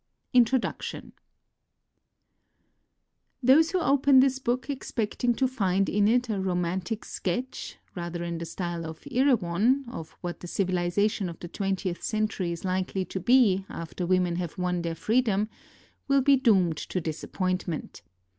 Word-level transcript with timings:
INTRODUCTION 0.33 1.13
Those 3.43 3.69
who 3.69 3.79
open 3.79 4.19
this 4.19 4.39
book 4.39 4.67
expecting 4.67 5.35
to 5.35 5.47
find 5.47 5.87
in 5.87 6.07
it 6.07 6.27
a 6.27 6.39
romantic 6.41 7.05
sketch, 7.05 7.77
rather 7.93 8.23
in 8.23 8.39
the 8.39 8.45
style 8.47 8.87
of 8.87 9.05
Erewhon, 9.11 9.85
of 9.87 10.13
what 10.21 10.39
the 10.39 10.47
civilisation 10.47 11.29
of 11.29 11.37
the 11.37 11.47
twentieth 11.47 12.01
century 12.01 12.51
is 12.51 12.65
likely 12.65 13.05
to 13.05 13.19
be 13.19 13.63
after 13.69 14.07
women 14.07 14.37
have 14.37 14.57
won 14.57 14.81
their 14.81 14.95
freedom, 14.95 15.49
will 16.07 16.21
be 16.23 16.35
doomed 16.35 16.77
to 16.77 16.99
disappointment. 16.99 18.01